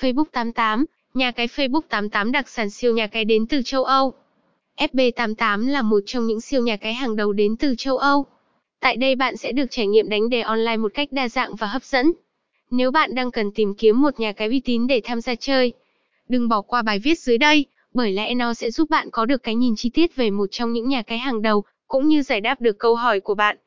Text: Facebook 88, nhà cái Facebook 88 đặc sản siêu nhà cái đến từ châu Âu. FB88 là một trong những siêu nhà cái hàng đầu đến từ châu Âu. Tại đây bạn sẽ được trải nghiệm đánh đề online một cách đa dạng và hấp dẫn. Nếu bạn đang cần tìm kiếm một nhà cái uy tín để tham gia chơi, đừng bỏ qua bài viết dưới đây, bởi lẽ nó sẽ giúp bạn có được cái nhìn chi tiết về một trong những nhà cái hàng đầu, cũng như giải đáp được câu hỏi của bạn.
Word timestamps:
Facebook 0.00 0.24
88, 0.32 0.84
nhà 1.14 1.30
cái 1.30 1.46
Facebook 1.46 1.80
88 1.80 2.32
đặc 2.32 2.48
sản 2.48 2.70
siêu 2.70 2.94
nhà 2.94 3.06
cái 3.06 3.24
đến 3.24 3.46
từ 3.46 3.62
châu 3.64 3.84
Âu. 3.84 4.12
FB88 4.76 5.68
là 5.68 5.82
một 5.82 6.00
trong 6.06 6.26
những 6.26 6.40
siêu 6.40 6.62
nhà 6.62 6.76
cái 6.76 6.94
hàng 6.94 7.16
đầu 7.16 7.32
đến 7.32 7.56
từ 7.56 7.74
châu 7.78 7.96
Âu. 7.96 8.26
Tại 8.80 8.96
đây 8.96 9.14
bạn 9.14 9.36
sẽ 9.36 9.52
được 9.52 9.66
trải 9.70 9.86
nghiệm 9.86 10.08
đánh 10.08 10.30
đề 10.30 10.40
online 10.40 10.76
một 10.76 10.94
cách 10.94 11.08
đa 11.12 11.28
dạng 11.28 11.56
và 11.56 11.66
hấp 11.66 11.84
dẫn. 11.84 12.12
Nếu 12.70 12.90
bạn 12.90 13.14
đang 13.14 13.30
cần 13.30 13.52
tìm 13.52 13.74
kiếm 13.74 14.00
một 14.02 14.20
nhà 14.20 14.32
cái 14.32 14.48
uy 14.48 14.60
tín 14.60 14.86
để 14.86 15.00
tham 15.04 15.20
gia 15.20 15.34
chơi, 15.34 15.72
đừng 16.28 16.48
bỏ 16.48 16.60
qua 16.60 16.82
bài 16.82 16.98
viết 16.98 17.18
dưới 17.18 17.38
đây, 17.38 17.66
bởi 17.94 18.12
lẽ 18.12 18.34
nó 18.34 18.54
sẽ 18.54 18.70
giúp 18.70 18.90
bạn 18.90 19.08
có 19.12 19.24
được 19.24 19.42
cái 19.42 19.54
nhìn 19.54 19.74
chi 19.76 19.90
tiết 19.90 20.16
về 20.16 20.30
một 20.30 20.46
trong 20.50 20.72
những 20.72 20.88
nhà 20.88 21.02
cái 21.02 21.18
hàng 21.18 21.42
đầu, 21.42 21.64
cũng 21.88 22.08
như 22.08 22.22
giải 22.22 22.40
đáp 22.40 22.60
được 22.60 22.78
câu 22.78 22.94
hỏi 22.94 23.20
của 23.20 23.34
bạn. 23.34 23.58